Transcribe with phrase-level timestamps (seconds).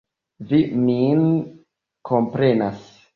[0.53, 1.21] Vi min
[2.11, 2.89] komprenas.